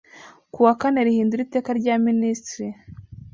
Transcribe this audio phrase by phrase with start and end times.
[0.53, 2.69] ku wa kane rihindura Iteka rya Minisitiri